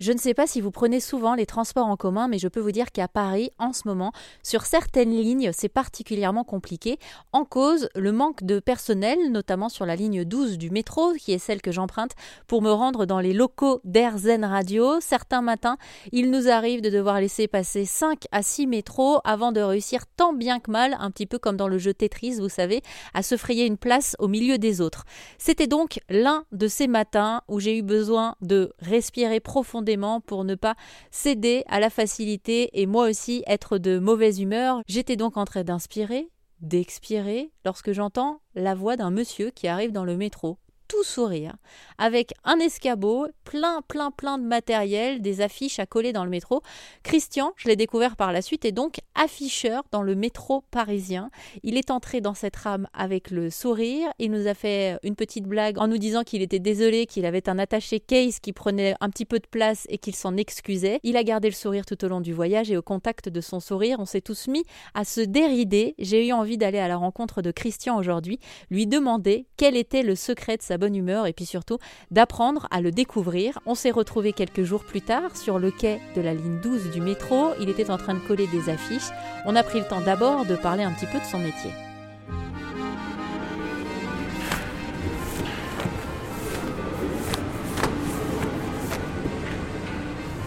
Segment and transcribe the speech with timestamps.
[0.00, 2.60] Je ne sais pas si vous prenez souvent les transports en commun, mais je peux
[2.60, 4.12] vous dire qu'à Paris, en ce moment,
[4.44, 7.00] sur certaines lignes, c'est particulièrement compliqué.
[7.32, 11.38] En cause, le manque de personnel, notamment sur la ligne 12 du métro, qui est
[11.38, 12.12] celle que j'emprunte
[12.46, 15.00] pour me rendre dans les locaux d'Airzen Radio.
[15.00, 15.78] Certains matins,
[16.12, 20.32] il nous arrive de devoir laisser passer 5 à 6 métros avant de réussir tant
[20.32, 22.82] bien que mal, un petit peu comme dans le jeu Tetris, vous savez,
[23.14, 25.06] à se frayer une place au milieu des autres.
[25.38, 29.87] C'était donc l'un de ces matins où j'ai eu besoin de respirer profondément
[30.26, 30.74] pour ne pas
[31.10, 34.82] céder à la facilité et moi aussi être de mauvaise humeur.
[34.86, 36.28] J'étais donc en train d'inspirer,
[36.60, 41.54] d'expirer, lorsque j'entends la voix d'un monsieur qui arrive dans le métro tout sourire,
[41.98, 46.62] avec un escabeau, plein, plein, plein de matériel, des affiches à coller dans le métro.
[47.02, 51.30] Christian, je l'ai découvert par la suite, est donc afficheur dans le métro parisien.
[51.62, 54.08] Il est entré dans cette rame avec le sourire.
[54.18, 57.48] Il nous a fait une petite blague en nous disant qu'il était désolé, qu'il avait
[57.50, 61.00] un attaché case qui prenait un petit peu de place et qu'il s'en excusait.
[61.02, 63.60] Il a gardé le sourire tout au long du voyage et au contact de son
[63.60, 65.94] sourire, on s'est tous mis à se dérider.
[65.98, 68.38] J'ai eu envie d'aller à la rencontre de Christian aujourd'hui,
[68.70, 71.78] lui demander quel était le secret de sa bonne humeur et puis surtout
[72.10, 73.58] d'apprendre à le découvrir.
[73.66, 77.00] On s'est retrouvé quelques jours plus tard sur le quai de la ligne 12 du
[77.00, 77.50] métro.
[77.60, 79.10] Il était en train de coller des affiches.
[79.44, 81.70] On a pris le temps d'abord de parler un petit peu de son métier.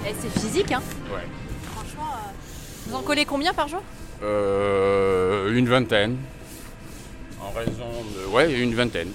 [0.07, 0.81] Eh, c'est physique, hein
[1.13, 1.27] Ouais.
[1.73, 2.31] Franchement, euh,
[2.87, 3.81] vous en collez combien par jour?
[4.23, 6.17] Euh, une vingtaine.
[7.41, 8.27] En raison de.
[8.31, 9.11] Ouais, une vingtaine.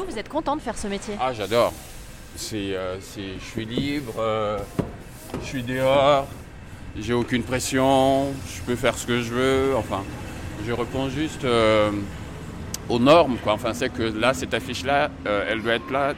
[0.00, 1.14] Vous, vous êtes content de faire ce métier?
[1.20, 1.74] Ah, j'adore.
[2.34, 4.58] C'est, euh, c'est, je suis libre, euh,
[5.42, 6.26] je suis dehors,
[6.98, 9.76] j'ai aucune pression, je peux faire ce que je veux.
[9.76, 10.02] Enfin,
[10.66, 11.90] je réponds juste euh,
[12.88, 13.36] aux normes.
[13.44, 13.52] Quoi.
[13.52, 16.14] Enfin, c'est que là, cette affiche-là, elle doit être là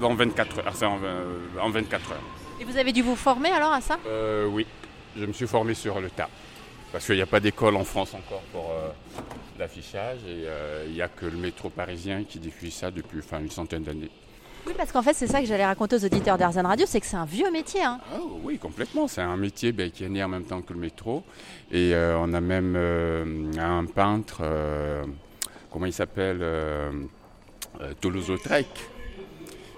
[0.00, 0.64] dans 24 heures.
[0.66, 0.98] Enfin,
[1.60, 2.18] en, en 24 heures.
[2.60, 3.98] Et vous avez dû vous former alors à ça?
[4.08, 4.66] Euh, oui,
[5.16, 6.28] je me suis formé sur le tas.
[6.90, 8.72] Parce qu'il n'y a pas d'école en France encore pour
[9.58, 13.40] l'affichage et euh, il n'y a que le métro parisien qui diffuse ça depuis enfin,
[13.40, 14.10] une centaine d'années.
[14.66, 17.06] Oui, parce qu'en fait, c'est ça que j'allais raconter aux auditeurs d'Arzan Radio, c'est que
[17.06, 17.82] c'est un vieux métier.
[17.82, 17.98] Hein.
[18.12, 19.08] Ah oui, complètement.
[19.08, 21.24] C'est un métier ben, qui est né en même temps que le métro.
[21.70, 25.04] Et euh, on a même euh, un peintre, euh,
[25.70, 26.44] comment il s'appelle
[28.00, 28.68] Toulouse-Lautrec,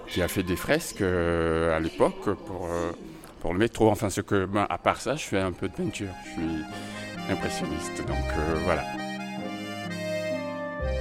[0.08, 2.68] qui a fait des fresques à l'époque pour,
[3.40, 3.88] pour le métro.
[3.88, 6.12] Enfin, ce que, ben, à part ça, je fais un peu de peinture.
[6.24, 8.06] Je suis impressionniste.
[8.06, 8.24] Donc
[8.64, 8.82] voilà.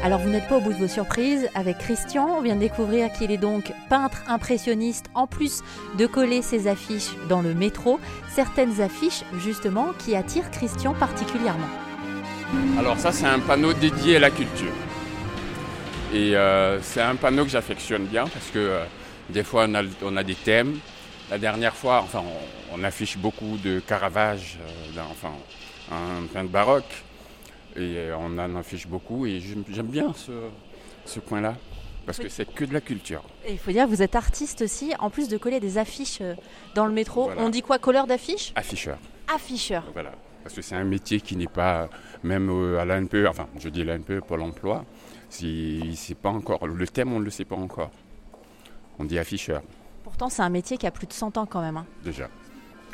[0.03, 3.09] Alors vous n'êtes pas au bout de vos surprises avec Christian, on vient de découvrir
[3.13, 5.61] qu'il est donc peintre impressionniste en plus
[5.97, 11.69] de coller ses affiches dans le métro, certaines affiches justement qui attirent Christian particulièrement.
[12.77, 14.73] Alors ça, c'est un panneau dédié à la culture.
[16.13, 18.83] Et euh, c'est un panneau que j'affectionne bien parce que euh,
[19.29, 19.67] des fois,
[20.03, 20.79] on a, des thèmes.
[21.31, 22.21] La dernière fois, enfin,
[22.73, 24.59] on, affiche beaucoup de Caravage,
[24.97, 25.31] euh, enfin,
[25.91, 27.03] un peintre baroque.
[27.75, 30.31] Et euh, on en affiche beaucoup et j'aime bien ce,
[31.05, 31.55] ce coin-là
[32.05, 33.23] parce que c'est que de la culture.
[33.45, 36.35] Et il faut dire vous êtes artiste aussi, en plus de coller des affiches euh,
[36.75, 37.25] dans le métro.
[37.25, 37.41] Voilà.
[37.41, 38.97] On dit quoi, colleur d'affiches Afficheur.
[39.33, 39.83] Afficheur.
[39.93, 40.11] Voilà.
[40.43, 41.89] Parce que c'est un métier qui n'est pas,
[42.21, 44.21] même euh, à l'ANPE, enfin, je dis l'ANPE
[45.29, 47.89] si, c'est pas encore, le thème, on ne le sait pas encore.
[48.99, 49.63] On dit afficheur,
[50.03, 51.77] Pourtant c'est un métier qui a plus de 100 ans quand même.
[51.77, 51.85] hein.
[52.03, 52.29] déjà.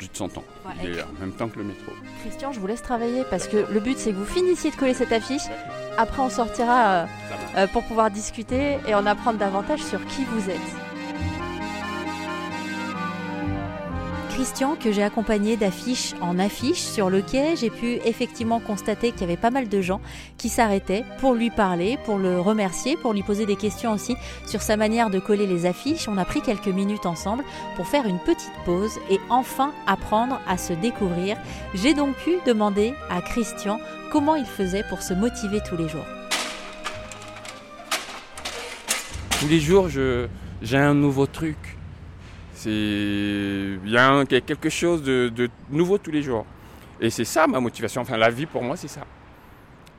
[0.00, 0.44] Plus de 100 ans.
[0.64, 1.92] Ouais, Il et- est en même temps que le métro.
[2.22, 4.94] Christian, je vous laisse travailler parce que le but c'est que vous finissiez de coller
[4.94, 5.42] cette affiche.
[5.98, 7.06] Après on sortira euh,
[7.58, 10.56] euh, pour pouvoir discuter et en apprendre davantage sur qui vous êtes.
[14.40, 19.20] Christian, que j'ai accompagné d'affiche en affiche sur le quai, j'ai pu effectivement constater qu'il
[19.20, 20.00] y avait pas mal de gens
[20.38, 24.62] qui s'arrêtaient pour lui parler, pour le remercier, pour lui poser des questions aussi sur
[24.62, 26.08] sa manière de coller les affiches.
[26.08, 27.44] On a pris quelques minutes ensemble
[27.76, 31.36] pour faire une petite pause et enfin apprendre à se découvrir.
[31.74, 33.78] J'ai donc pu demander à Christian
[34.10, 36.06] comment il faisait pour se motiver tous les jours.
[39.38, 41.76] Tous les jours, j'ai un nouveau truc.
[42.60, 46.44] C'est, il y a un- quelque chose de, de nouveau tous les jours.
[47.00, 48.02] Et c'est ça ma motivation.
[48.02, 49.00] Enfin, la vie pour moi, c'est ça.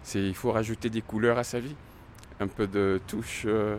[0.04, 1.75] C'est, il faut rajouter des couleurs à sa vie.
[2.40, 3.44] Un peu de touche.
[3.48, 3.78] euh.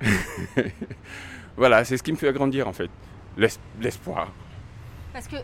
[1.56, 2.90] voilà, c'est ce qui me fait grandir en fait.
[3.36, 4.28] L'es- l'espoir.
[5.12, 5.36] Parce que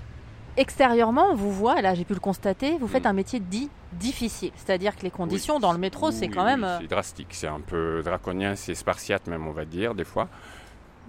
[0.57, 3.09] extérieurement, on vous voit, là j'ai pu le constater, vous faites Mm.
[3.09, 4.53] un métier dit difficile.
[4.57, 5.61] C'est-à-dire que les conditions Oui.
[5.63, 6.65] dans le métro, c'est quand oui, même...
[6.65, 10.29] euh, C'est drastique, c'est un peu draconien, c'est spartiate même, on va dire, des fois.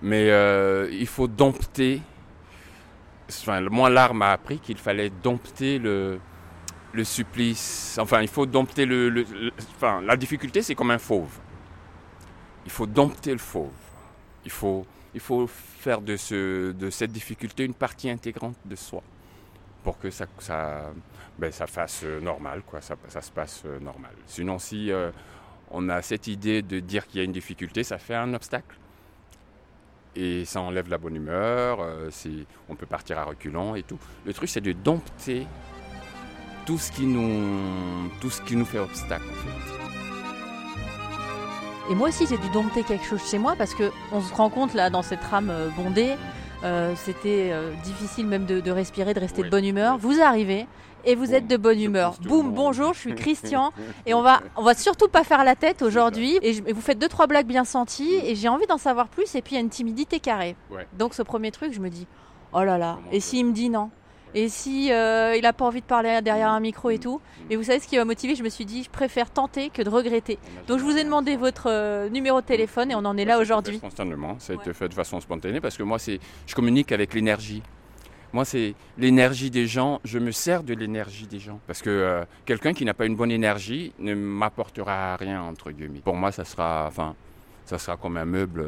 [0.01, 2.01] Mais euh, il faut dompter.
[3.30, 6.19] Enfin, moi, l'art m'a appris qu'il fallait dompter le,
[6.94, 7.98] le supplice.
[8.01, 9.25] Enfin, il faut dompter le.
[9.75, 11.40] enfin, la difficulté, c'est comme un fauve.
[12.66, 13.72] Il faut dompter le fauve.
[14.46, 19.02] Il faut il faut faire de, ce, de cette difficulté une partie intégrante de soi
[19.84, 20.92] pour que ça, ça,
[21.38, 24.12] ben, ça fasse normal, quoi, ça, ça se passe normal.
[24.28, 24.92] Sinon, si
[25.72, 28.75] on a cette idée de dire qu'il y a une difficulté, ça fait un obstacle.
[30.15, 31.85] Et ça enlève la bonne humeur,
[32.67, 34.00] on peut partir à reculons et tout.
[34.25, 35.45] Le truc, c'est de dompter
[36.65, 39.23] tout ce qui nous, tout ce qui nous fait obstacle.
[41.89, 44.50] Et moi aussi, j'ai dû dompter quelque chose chez moi parce que on se rend
[44.50, 46.15] compte là dans cette rame euh, bondée,
[46.63, 49.97] euh, c'était euh, difficile même de, respirer, de rester de bonne humeur.
[49.97, 50.67] Vous arrivez
[51.06, 52.16] et vous êtes de bonne humeur.
[52.22, 53.72] Boum, bonjour, je suis Christian
[54.06, 56.40] et on va, on va surtout pas faire la tête aujourd'hui.
[56.42, 59.36] Et, vous faites deux trois blagues bien senties et j'ai envie d'en savoir plus.
[59.36, 60.56] Et puis il y a une timidité carrée.
[60.98, 62.07] Donc ce premier truc, je me dis,
[62.54, 63.00] oh là là.
[63.12, 63.90] et s'il me dit non?
[64.36, 67.19] Et si euh, il n'a pas envie de parler derrière un micro et tout.
[67.50, 69.81] Et vous savez ce qui m'a motivé Je me suis dit, je préfère tenter que
[69.81, 70.38] de regretter.
[70.68, 73.40] Donc je vous ai demandé votre euh, numéro de téléphone et on en est là
[73.40, 73.78] aujourd'hui.
[73.78, 77.13] Spontanément, ça a été fait de façon spontanée parce que moi, c'est, je communique avec
[77.13, 77.63] l'énergie.
[78.34, 80.00] Moi, c'est l'énergie des gens.
[80.04, 81.60] Je me sers de l'énergie des gens.
[81.68, 86.00] Parce que euh, quelqu'un qui n'a pas une bonne énergie ne m'apportera rien, entre guillemets.
[86.00, 87.16] Pour moi, ça sera, enfin,
[87.66, 88.66] ça sera comme un meuble,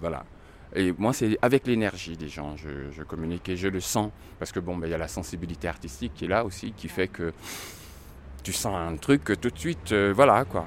[0.00, 0.24] voilà.
[0.74, 4.10] Et moi, c'est avec l'énergie des gens, je, je, communique et je le sens.
[4.38, 6.88] Parce que bon, ben, il y a la sensibilité artistique qui est là aussi, qui
[6.88, 7.32] fait que
[8.42, 10.64] tu sens un truc tout de suite, euh, voilà quoi.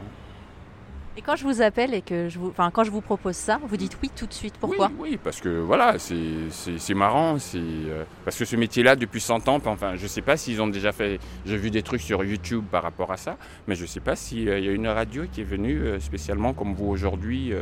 [1.15, 3.59] Et quand je vous appelle et que je vous, enfin quand je vous propose ça,
[3.67, 4.55] vous dites oui tout de suite.
[4.59, 9.47] Pourquoi oui, parce que voilà, c'est marrant, c'est euh, parce que ce métier-là depuis 100
[9.47, 12.65] ans, enfin je sais pas s'ils ont déjà fait, j'ai vu des trucs sur YouTube
[12.71, 13.37] par rapport à ça,
[13.67, 16.53] mais je sais pas s'il euh, y a une radio qui est venue euh, spécialement
[16.53, 17.53] comme vous aujourd'hui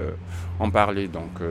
[0.60, 1.08] en parler.
[1.08, 1.42] Donc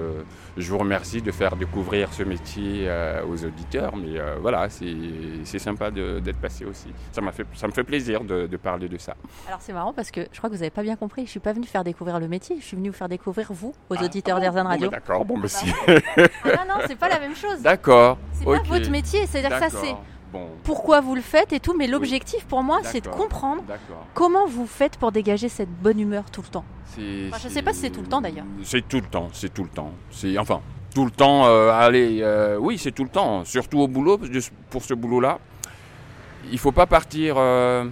[0.57, 2.89] je vous remercie de faire découvrir ce métier
[3.29, 6.89] aux auditeurs, mais voilà, c'est sympa d'être passé aussi.
[7.13, 9.15] Ça m'a fait, ça me fait plaisir de, de parler de ça.
[9.47, 11.27] Alors c'est marrant parce que je crois que vous n'avez pas bien compris.
[11.27, 12.57] Je suis pas venu faire des découvrir le métier.
[12.61, 14.89] Je suis venu vous faire découvrir vous, aux ah, auditeurs ah Radio.
[14.89, 15.73] D'accord, bon, monsieur.
[15.89, 17.61] ah non, non, c'est pas la même chose.
[17.61, 18.19] D'accord.
[18.35, 19.95] C'est pas votre métier, c'est-à-dire que ça c'est
[20.63, 23.65] pourquoi vous le faites et tout, mais l'objectif pour moi c'est de comprendre
[24.15, 26.65] comment vous faites pour dégager cette bonne humeur tout le temps.
[26.93, 28.47] Enfin, je sais pas si c'est tout le temps d'ailleurs.
[28.63, 29.93] C'est tout le temps, c'est tout le temps.
[30.11, 30.61] C'est enfin
[30.95, 31.47] tout le temps.
[31.47, 33.45] Euh, allez, euh, oui, c'est tout le temps.
[33.45, 34.19] Surtout au boulot,
[34.71, 35.39] pour ce boulot-là,
[36.51, 37.37] il faut pas partir.
[37.39, 37.85] Euh,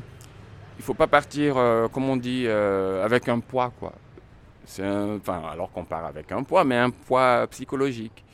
[0.79, 3.93] il faut pas partir, euh, comme on dit, euh, avec un poids, quoi.
[4.65, 8.25] C'est enfin, alors qu'on part avec un poids, mais un poids psychologique.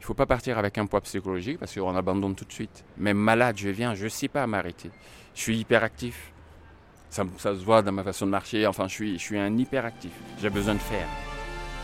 [0.00, 2.84] Il faut pas partir avec un poids psychologique parce qu'on abandonne tout de suite.
[2.98, 4.90] Même malade, je viens, je sais pas m'arrêter.
[5.34, 6.32] Je suis hyperactif.
[7.08, 8.66] Ça, ça se voit dans ma façon de marcher.
[8.66, 10.12] Enfin, je suis, je suis un hyperactif.
[10.42, 11.06] J'ai besoin de faire.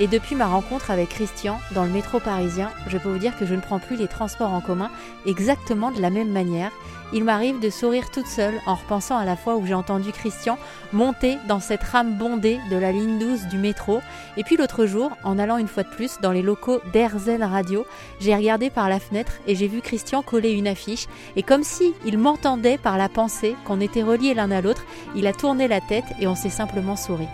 [0.03, 3.45] Et depuis ma rencontre avec Christian dans le métro parisien, je peux vous dire que
[3.45, 4.91] je ne prends plus les transports en commun
[5.27, 6.73] exactement de la même manière.
[7.13, 10.57] Il m'arrive de sourire toute seule en repensant à la fois où j'ai entendu Christian
[10.95, 14.01] monter dans cette rame bondée de la ligne 12 du métro.
[14.39, 17.85] Et puis l'autre jour, en allant une fois de plus dans les locaux d'Airzen Radio,
[18.21, 21.09] j'ai regardé par la fenêtre et j'ai vu Christian coller une affiche.
[21.37, 25.27] Et comme si il m'entendait par la pensée qu'on était reliés l'un à l'autre, il
[25.27, 27.27] a tourné la tête et on s'est simplement souri.